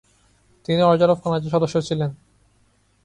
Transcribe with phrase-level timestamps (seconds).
[0.65, 2.11] তিনি order of কানাডার সদস্য ছিলেন।